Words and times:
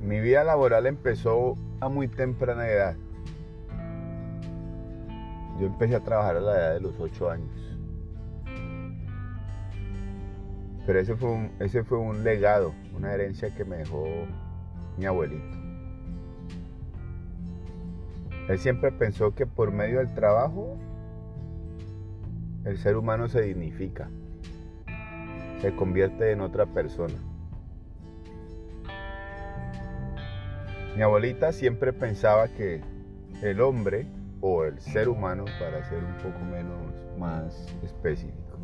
Mi 0.00 0.18
vida 0.18 0.44
laboral 0.44 0.86
empezó 0.86 1.56
a 1.80 1.88
muy 1.88 2.08
temprana 2.08 2.66
edad. 2.66 2.96
Yo 5.60 5.66
empecé 5.66 5.94
a 5.94 6.00
trabajar 6.00 6.36
a 6.36 6.40
la 6.40 6.56
edad 6.56 6.74
de 6.74 6.80
los 6.80 6.98
8 6.98 7.30
años. 7.30 7.78
Pero 10.86 10.98
ese 10.98 11.14
fue 11.16 11.30
un, 11.30 11.52
ese 11.60 11.84
fue 11.84 11.98
un 11.98 12.24
legado, 12.24 12.72
una 12.96 13.12
herencia 13.12 13.54
que 13.54 13.66
me 13.66 13.76
dejó 13.76 14.06
mi 14.96 15.04
abuelito. 15.04 15.58
Él 18.48 18.58
siempre 18.58 18.90
pensó 18.90 19.34
que 19.34 19.46
por 19.46 19.70
medio 19.70 19.98
del 19.98 20.14
trabajo 20.14 20.78
el 22.64 22.78
ser 22.78 22.96
humano 22.96 23.28
se 23.28 23.42
dignifica, 23.42 24.08
se 25.60 25.76
convierte 25.76 26.32
en 26.32 26.40
otra 26.40 26.66
persona. 26.66 27.29
Mi 31.00 31.04
abuelita 31.04 31.50
siempre 31.50 31.94
pensaba 31.94 32.48
que 32.48 32.82
el 33.40 33.62
hombre 33.62 34.06
o 34.42 34.64
el 34.64 34.78
ser 34.80 35.08
humano, 35.08 35.46
para 35.58 35.82
ser 35.88 36.04
un 36.04 36.12
poco 36.18 36.44
menos 36.44 36.76
más 37.18 37.74
específico, 37.82 38.58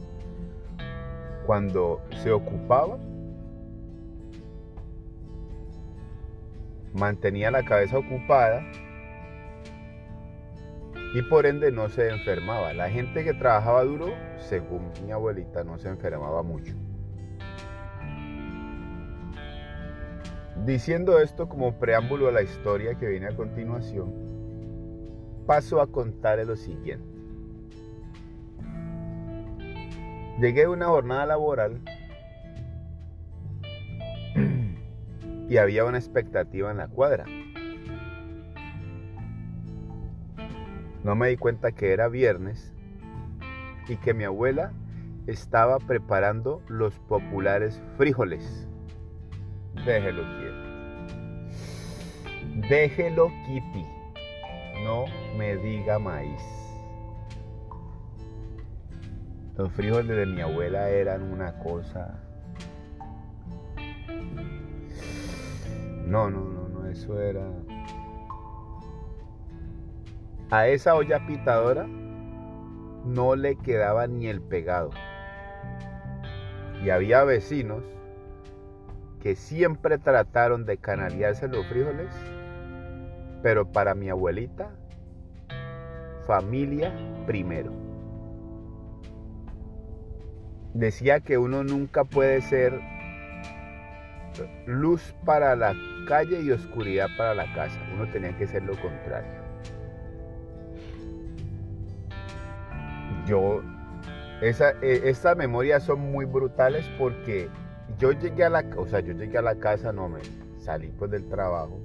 cuando 1.46 2.02
se 2.22 2.30
ocupaba, 2.32 2.98
mantenía 6.92 7.50
la 7.50 7.62
cabeza 7.62 7.96
ocupada 7.96 8.60
y 11.14 11.22
por 11.30 11.46
ende 11.46 11.72
no 11.72 11.88
se 11.88 12.10
enfermaba. 12.10 12.74
La 12.74 12.90
gente 12.90 13.24
que 13.24 13.32
trabajaba 13.32 13.82
duro, 13.84 14.12
según 14.40 14.92
mi 15.06 15.10
abuelita, 15.10 15.64
no 15.64 15.78
se 15.78 15.88
enfermaba 15.88 16.42
mucho. 16.42 16.74
Diciendo 20.64 21.20
esto 21.20 21.48
como 21.48 21.78
preámbulo 21.78 22.28
a 22.28 22.32
la 22.32 22.42
historia 22.42 22.94
que 22.96 23.06
viene 23.06 23.26
a 23.26 23.36
continuación, 23.36 24.12
paso 25.46 25.80
a 25.80 25.86
contarle 25.86 26.44
lo 26.44 26.56
siguiente. 26.56 27.16
Llegué 30.40 30.64
a 30.64 30.70
una 30.70 30.86
jornada 30.86 31.26
laboral 31.26 31.80
y 35.48 35.56
había 35.56 35.84
una 35.84 35.98
expectativa 35.98 36.70
en 36.70 36.78
la 36.78 36.88
cuadra. 36.88 37.24
No 41.04 41.14
me 41.14 41.28
di 41.28 41.36
cuenta 41.36 41.70
que 41.72 41.92
era 41.92 42.08
viernes 42.08 42.74
y 43.88 43.96
que 43.96 44.12
mi 44.12 44.24
abuela 44.24 44.72
estaba 45.26 45.78
preparando 45.78 46.62
los 46.68 46.98
populares 46.98 47.80
frijoles. 47.96 48.66
Déjelo 49.86 50.24
quieto. 50.36 50.66
Déjelo 52.68 53.28
kitty. 53.46 53.86
No 54.82 55.04
me 55.38 55.56
diga 55.58 56.00
maíz. 56.00 56.42
Los 59.56 59.70
frijoles 59.70 60.16
de 60.16 60.26
mi 60.26 60.40
abuela 60.40 60.88
eran 60.90 61.22
una 61.22 61.56
cosa. 61.60 62.20
No, 66.04 66.30
no, 66.30 66.40
no, 66.40 66.68
no, 66.68 66.86
eso 66.88 67.20
era. 67.20 67.46
A 70.50 70.66
esa 70.66 70.96
olla 70.96 71.24
pitadora 71.28 71.86
no 73.04 73.36
le 73.36 73.54
quedaba 73.54 74.08
ni 74.08 74.26
el 74.26 74.42
pegado. 74.42 74.90
Y 76.84 76.90
había 76.90 77.22
vecinos 77.22 77.95
que 79.26 79.34
siempre 79.34 79.98
trataron 79.98 80.66
de 80.66 80.76
canalearse 80.76 81.48
los 81.48 81.66
frijoles, 81.66 82.06
pero 83.42 83.72
para 83.72 83.96
mi 83.96 84.08
abuelita, 84.08 84.70
familia 86.28 86.94
primero. 87.26 87.72
Decía 90.74 91.18
que 91.18 91.38
uno 91.38 91.64
nunca 91.64 92.04
puede 92.04 92.40
ser 92.40 92.80
luz 94.64 95.12
para 95.24 95.56
la 95.56 95.74
calle 96.06 96.40
y 96.42 96.52
oscuridad 96.52 97.08
para 97.18 97.34
la 97.34 97.52
casa. 97.52 97.80
Uno 97.96 98.08
tenía 98.12 98.36
que 98.36 98.46
ser 98.46 98.62
lo 98.62 98.80
contrario. 98.80 99.42
Yo, 103.26 103.60
esa, 104.40 104.70
e, 104.82 105.10
estas 105.10 105.36
memorias 105.36 105.82
son 105.82 106.12
muy 106.12 106.26
brutales 106.26 106.88
porque 106.96 107.50
yo 107.98 108.12
llegué 108.12 108.44
a 108.44 108.50
la, 108.50 108.64
o 108.76 108.86
sea, 108.86 109.00
yo 109.00 109.12
llegué 109.12 109.38
a 109.38 109.42
la 109.42 109.56
casa, 109.56 109.92
no 109.92 110.08
me 110.08 110.20
salí 110.58 110.88
pues 110.98 111.10
del 111.10 111.28
trabajo 111.28 111.80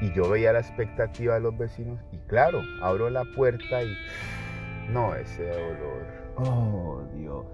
y 0.00 0.12
yo 0.12 0.28
veía 0.28 0.52
la 0.52 0.60
expectativa 0.60 1.34
de 1.34 1.40
los 1.40 1.56
vecinos 1.56 1.98
y 2.12 2.18
claro, 2.28 2.62
abro 2.82 3.10
la 3.10 3.24
puerta 3.24 3.82
y 3.82 3.96
no 4.90 5.14
ese 5.14 5.50
olor. 5.50 6.06
Oh, 6.36 7.02
Dios. 7.14 7.46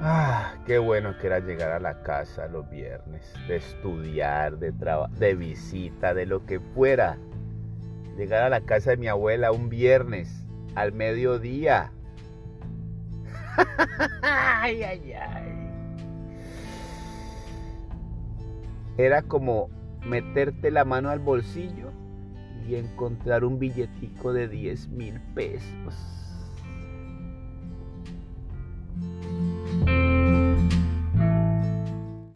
Ah, 0.00 0.54
qué 0.66 0.78
bueno 0.78 1.16
que 1.18 1.26
era 1.28 1.38
llegar 1.38 1.72
a 1.72 1.80
la 1.80 2.02
casa 2.02 2.46
los 2.46 2.68
viernes, 2.68 3.32
de 3.46 3.56
estudiar, 3.56 4.58
de 4.58 4.72
trabajo, 4.72 5.14
de 5.14 5.34
visita, 5.34 6.14
de 6.14 6.26
lo 6.26 6.44
que 6.46 6.60
fuera. 6.60 7.18
Llegar 8.16 8.42
a 8.42 8.48
la 8.48 8.60
casa 8.60 8.90
de 8.90 8.96
mi 8.96 9.08
abuela 9.08 9.52
un 9.52 9.68
viernes 9.68 10.46
al 10.74 10.92
mediodía. 10.92 11.92
Era 18.96 19.22
como 19.22 19.70
meterte 20.06 20.70
la 20.70 20.84
mano 20.84 21.10
al 21.10 21.18
bolsillo 21.18 21.90
y 22.68 22.76
encontrar 22.76 23.44
un 23.44 23.58
billetico 23.58 24.32
de 24.32 24.48
10 24.48 24.88
mil 24.88 25.20
pesos. 25.34 26.23